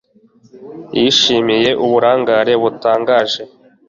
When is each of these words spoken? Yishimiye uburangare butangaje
Yishimiye 0.97 1.69
uburangare 1.85 2.51
butangaje 2.61 3.41